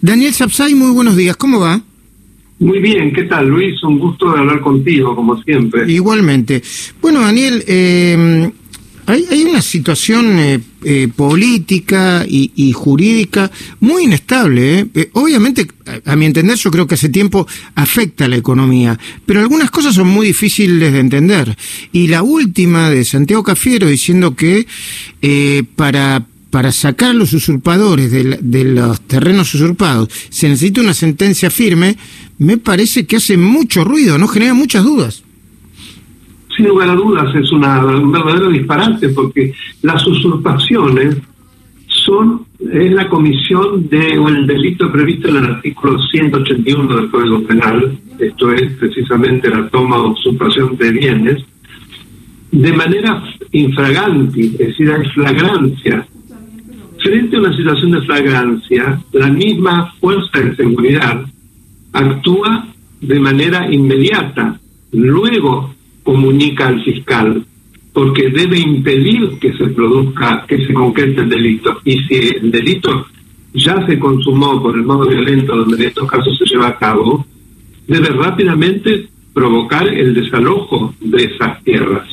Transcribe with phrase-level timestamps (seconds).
[0.00, 1.82] Daniel Sapsay, muy buenos días, ¿cómo va?
[2.60, 3.82] Muy bien, ¿qué tal Luis?
[3.82, 5.90] Un gusto de hablar contigo, como siempre.
[5.90, 6.62] Igualmente.
[7.02, 8.48] Bueno, Daniel, eh,
[9.06, 13.50] hay, una situación eh, eh, política y, jurídica
[13.80, 14.86] muy inestable.
[15.14, 15.66] obviamente,
[16.04, 17.44] a, mi entender, yo creo que hace tiempo
[17.74, 18.96] afecta a la economía,
[19.26, 21.56] pero algunas cosas son muy difíciles de entender.
[21.90, 24.64] Y la última de Santiago Cafiero diciendo que
[25.74, 31.96] para para sacar a los usurpadores de, los terrenos usurpados se necesita una sentencia firme,
[32.38, 35.24] me parece que hace mucho ruido, no genera muchas dudas.
[36.56, 39.52] Sin lugar a dudas, es una, un verdadero disparate porque
[39.82, 41.16] las usurpaciones
[41.86, 47.98] son es la comisión de el delito previsto en el artículo 181 del Código Penal,
[48.18, 51.44] esto es precisamente la toma o usurpación de bienes,
[52.50, 56.06] de manera infraganti, es decir, hay flagrancia,
[57.08, 61.24] Frente a una situación de flagrancia, la misma fuerza de seguridad
[61.94, 62.66] actúa
[63.00, 64.60] de manera inmediata,
[64.92, 67.42] luego comunica al fiscal,
[67.94, 71.80] porque debe impedir que se produzca, que se concrete el delito.
[71.82, 73.06] Y si el delito
[73.54, 77.24] ya se consumó por el modo violento donde en estos casos se lleva a cabo,
[77.86, 82.06] debe rápidamente provocar el desalojo de esas tierras.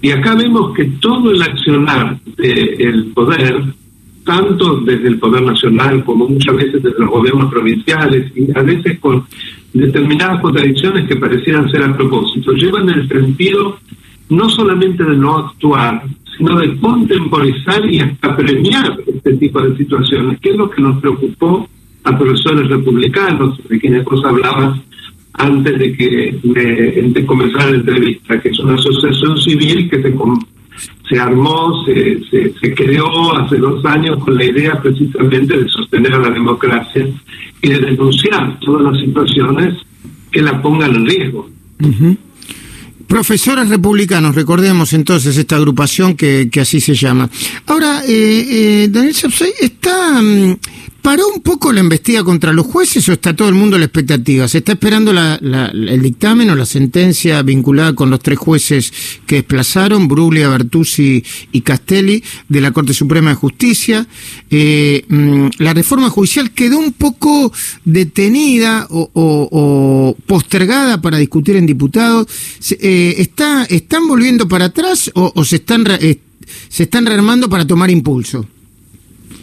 [0.00, 3.64] Y acá vemos que todo el accionar del poder
[4.28, 8.98] tanto desde el Poder Nacional como muchas veces desde los gobiernos provinciales y a veces
[8.98, 9.24] con
[9.72, 13.78] determinadas contradicciones que parecieran ser a propósito, llevan el sentido
[14.28, 16.02] no solamente de no actuar,
[16.36, 21.00] sino de contemporizar y hasta premiar este tipo de situaciones, que es lo que nos
[21.00, 21.66] preocupó
[22.04, 24.78] a profesores republicanos, de quienes vos hablabas
[25.32, 30.12] antes de que de, comenzar la entrevista, que es una asociación civil que se,
[31.08, 32.20] se armó, se,
[32.60, 37.08] se, creó hace dos años con la idea precisamente de sostener a la democracia
[37.62, 39.74] y de denunciar todas las situaciones
[40.30, 41.48] que la pongan en riesgo.
[43.06, 47.30] Profesores republicanos, recordemos entonces esta agrupación que, que así se llama.
[47.66, 50.20] Ahora, eh, eh, Daniel Sapsay, está...
[51.08, 53.86] ¿Paró un poco la investiga contra los jueces o está todo el mundo a la
[53.86, 54.46] expectativa?
[54.46, 58.92] ¿Se está esperando el dictamen o la sentencia vinculada con los tres jueces
[59.26, 64.06] que desplazaron, Bruglia, Bertuzzi y Castelli, de la Corte Suprema de Justicia?
[64.50, 67.54] Eh, mm, la reforma judicial quedó un poco
[67.86, 72.26] detenida o, postergada para discutir en diputados.
[72.80, 76.20] Eh, está, ¿Están volviendo para atrás o, se, están, eh,
[76.68, 78.46] se están rearmando para tomar impulso?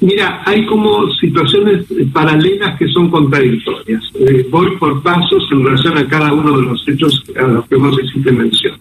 [0.00, 4.02] Mira, hay como situaciones paralelas que son contradictorias.
[4.14, 7.76] Eh, voy por pasos en relación a cada uno de los hechos a los que
[7.76, 8.74] vos hiciste mención.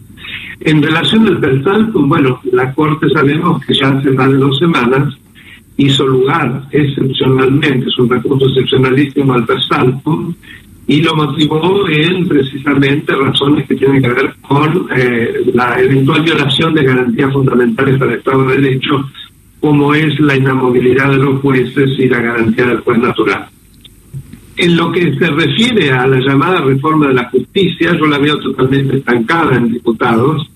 [0.59, 5.13] En relación al Persaltum, bueno, la Corte sabemos que ya hace más de dos semanas
[5.77, 10.33] hizo lugar excepcionalmente, es un recurso excepcionalísimo al Persaltum,
[10.85, 16.73] y lo motivó en precisamente razones que tienen que ver con eh, la eventual violación
[16.73, 19.09] de garantías fundamentales al Estado de Derecho
[19.63, 23.47] como es la inamovilidad de los jueces y la garantía del juez natural.
[24.57, 28.37] En lo que se refiere a la llamada reforma de la justicia, yo la veo
[28.39, 30.51] totalmente estancada en diputados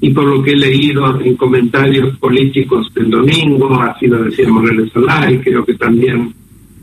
[0.00, 4.90] y por lo que he leído en comentarios políticos del domingo, así lo decía Morales
[5.30, 6.34] y creo que también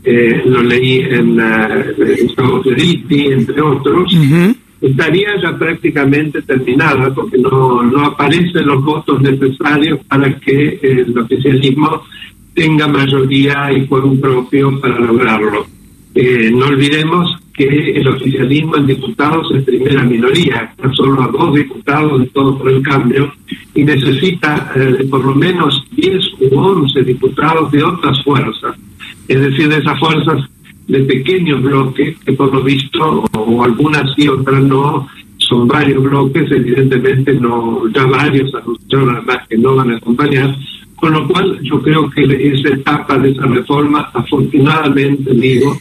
[0.02, 4.14] eh, lo leí en uh, Gustavo entre otros,
[4.80, 12.02] estaría ya prácticamente terminada porque no, no aparecen los votos necesarios para que el oficialismo
[12.54, 15.66] tenga mayoría y un propio para lograrlo.
[16.14, 21.54] Eh, no olvidemos que el oficialismo en diputados es primera minoría, tan solo a dos
[21.54, 23.32] diputados de todo por el cambio,
[23.74, 28.76] y necesita eh, por lo menos 10 u 11 diputados de otras fuerzas,
[29.28, 30.48] es decir, de esas fuerzas
[30.88, 35.08] de pequeños bloques, que por lo visto, o algunas sí, otras no,
[35.38, 40.56] son varios bloques, evidentemente no, ya varios anunciaron además que no van a acompañar,
[40.94, 45.76] con lo cual yo creo que esa etapa de esa reforma, afortunadamente digo,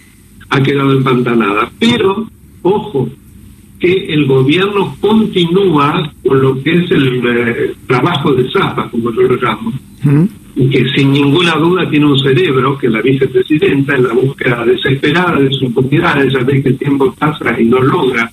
[0.50, 1.72] ha quedado empantanada.
[1.80, 2.28] Pero,
[2.62, 3.10] ojo,
[3.80, 9.22] que el gobierno continúa con lo que es el eh, trabajo de Zapa, como yo
[9.22, 9.74] lo llamo,
[10.56, 15.52] que sin ninguna duda tiene un cerebro, que la vicepresidenta, en la búsqueda desesperada de
[15.52, 18.32] su impunidad, ella ve que el tiempo pasa y no logra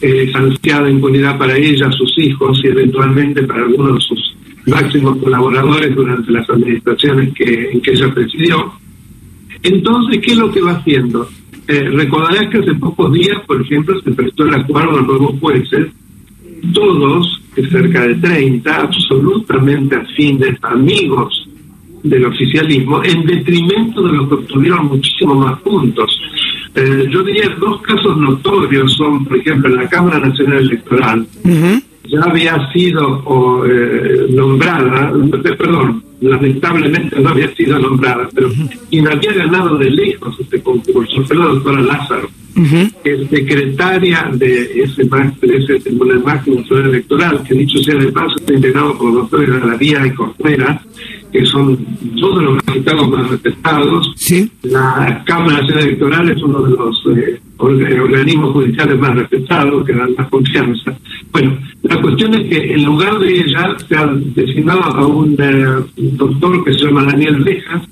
[0.00, 5.94] eh, ansiada impunidad para ella, sus hijos y eventualmente para algunos de sus máximos colaboradores
[5.94, 8.72] durante las administraciones que, en que ella presidió.
[9.62, 11.28] Entonces, ¿qué es lo que va haciendo?
[11.68, 15.88] Eh, recordarás que hace pocos días, por ejemplo, se prestó el acuerdo a nuevos jueces,
[16.72, 21.41] todos, cerca de 30, absolutamente afines, amigos
[22.02, 26.20] del oficialismo en detrimento de los que obtuvieron muchísimos más puntos.
[26.74, 31.26] Eh, yo diría dos casos notorios son, por ejemplo, en la Cámara Nacional Electoral,
[32.08, 38.50] ya había sido eh, nombrada, eh, perdón, lamentablemente no había sido nombrada, pero
[38.90, 42.28] quien había ganado de lejos este concurso fue la doctora Lázaro,
[43.02, 48.36] que es secretaria de ese, de ese Tribunal Máximo Electoral, que dicho sea de paso
[48.36, 50.82] está integrado por los doctores Galería y Costera,
[51.32, 51.78] que son
[52.14, 54.12] dos de los magistrados más respetados.
[54.16, 54.50] ¿Sí?
[54.62, 60.14] La Cámara Nacional Electoral es uno de los eh, organismos judiciales más respetados, que dan
[60.16, 60.96] más confianza.
[61.32, 65.84] Bueno, la cuestión es que en lugar de ella se ha designado a un eh,
[65.96, 67.82] doctor que se llama Daniel Lejas,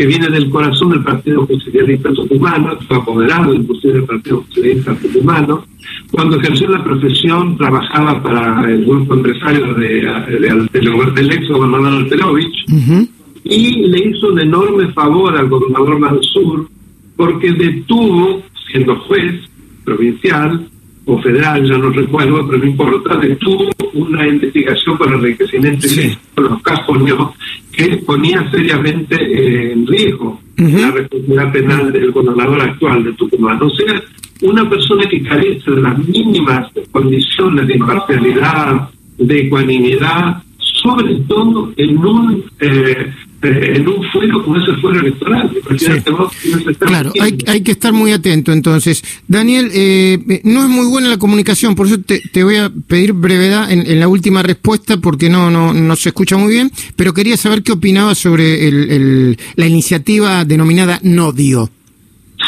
[0.00, 5.62] que viene del corazón del Partido Justicialista Tucumano, fue apoderado inclusive del Partido Justicialista Tucumano.
[6.10, 10.10] Cuando ejerció la profesión trabajaba para el grupo empresario de,
[10.72, 12.64] del ex gobernador Alperovich
[13.44, 16.66] y le hizo un enorme favor al gobernador Mansur
[17.14, 18.42] porque detuvo,
[18.72, 19.34] siendo juez
[19.84, 20.66] provincial,
[21.04, 26.16] o federal, ya no recuerdo, pero no importa, detuvo una investigación por enriquecimiento sí.
[26.36, 27.34] los Cascoño
[27.88, 33.62] que ponía seriamente eh, en riesgo la responsabilidad penal del gobernador actual de Tucumán.
[33.62, 34.02] O sea,
[34.42, 41.98] una persona que carece de las mínimas condiciones de imparcialidad, de ecuanimidad, sobre todo en
[41.98, 43.12] un eh,
[43.42, 45.50] en un fuero como ese fuero electoral.
[46.78, 49.02] Claro, hay, hay, que estar muy atento entonces.
[49.26, 52.70] Daniel, eh, eh, no es muy buena la comunicación, por eso te, te voy a
[52.86, 57.14] pedir brevedad en, la última respuesta porque no, no, no se escucha muy bien, pero
[57.14, 61.70] quería saber qué opinabas sobre el, la iniciativa denominada Nodio.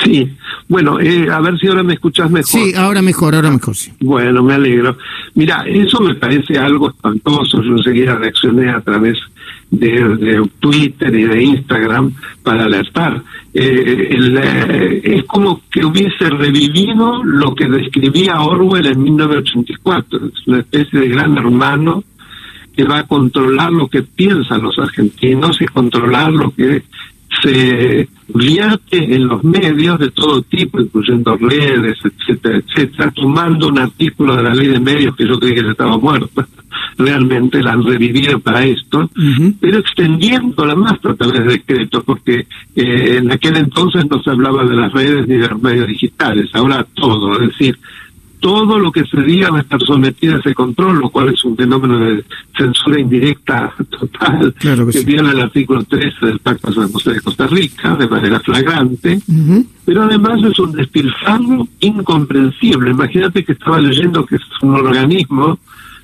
[0.05, 0.29] Sí,
[0.69, 2.49] bueno, eh, a ver si ahora me escuchas mejor.
[2.49, 3.93] Sí, ahora mejor, ahora mejor, sí.
[4.01, 4.97] Bueno, me alegro.
[5.35, 7.63] Mira, eso me parece algo espantoso.
[7.63, 9.19] Yo enseguida reaccioné a través
[9.73, 13.23] de, Twitter y de Instagram para alertar.
[13.55, 20.27] Eh, eh, es como que hubiese revivido lo que describía Orwell en 1984.
[20.27, 22.05] Es una especie de gran hermano
[22.77, 26.85] que va a controlar lo que piensan los argentinos y controlar lo que
[27.43, 34.37] se vierte en los medios de todo tipo, incluyendo redes, etcétera, etcétera, tomando un artículo
[34.37, 36.47] de la ley de medios que yo creí que estaba muerto.
[36.99, 39.11] Realmente la han revivido para esto,
[39.61, 42.47] pero extendiéndola más a través de decretos, porque
[42.77, 46.51] eh, en aquel entonces no se hablaba de las redes ni de los medios digitales,
[46.55, 47.79] ahora todo, es decir,
[48.43, 51.45] todo lo que se diga va a estar sometido a ese control, lo cual es
[51.45, 52.25] un fenómeno de
[52.59, 57.47] censura indirecta total, que, viene el artículo 13 del Pacto de San José de Costa
[57.47, 59.21] Rica de manera flagrante,
[59.85, 62.91] pero además es un despilfarro incomprensible.
[62.91, 65.61] Imagínate que estaba leyendo que es un organismo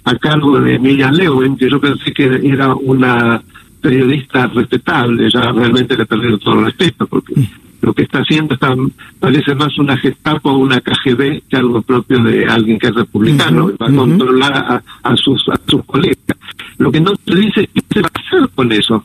[0.08, 3.42] a cargo de Miriam Lewin, que yo pensé que era una
[3.80, 7.34] periodista respetable, ya realmente le perdieron todo el respeto, porque
[7.82, 8.74] lo que está haciendo está,
[9.20, 13.70] parece más una Gestapo o una KGB que algo propio de alguien que es republicano,
[13.80, 16.18] va a controlar a, sus, a sus colegas.
[16.78, 19.04] Lo que no se dice es qué se va a hacer con eso.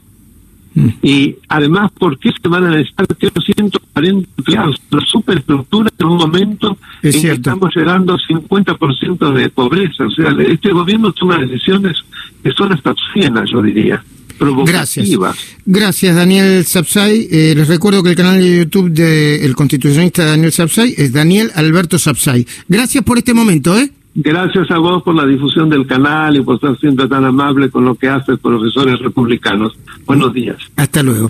[0.75, 0.89] Mm.
[1.01, 4.81] Y además, ¿por qué se van a necesitar 140 empleados?
[4.89, 10.05] La superestructura en un momento en que estamos llegando a 50% de pobreza.
[10.05, 11.97] O sea, este gobierno toma decisiones
[12.43, 14.03] que son hasta obscenas, yo diría.
[14.65, 15.09] Gracias.
[15.65, 17.27] Gracias, Daniel Sapsay.
[17.31, 21.99] Eh, les recuerdo que el canal de YouTube del constitucionalista Daniel Sapsay es Daniel Alberto
[21.99, 22.45] Sapsay.
[22.67, 23.91] Gracias por este momento, ¿eh?
[24.15, 27.83] Gracias a vos por la difusión del canal y por estar siempre tan amable con
[27.85, 29.73] lo que hace profesores republicanos.
[30.05, 30.57] Buenos días.
[30.75, 31.29] Hasta luego.